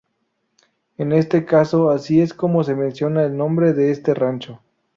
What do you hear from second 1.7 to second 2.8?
así es como se